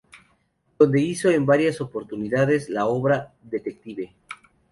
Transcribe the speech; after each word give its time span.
Donde 0.79 0.99
hizo 0.99 1.29
en 1.29 1.45
varias 1.45 1.79
oportunidades 1.79 2.69
la 2.71 2.87
obra 2.87 3.35
"Detective". 3.43 4.15